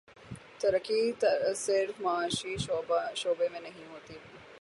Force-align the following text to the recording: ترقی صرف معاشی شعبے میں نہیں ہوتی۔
ترقی 0.59 1.11
صرف 1.55 2.01
معاشی 2.01 2.57
شعبے 3.15 3.49
میں 3.51 3.59
نہیں 3.59 3.85
ہوتی۔ 3.91 4.15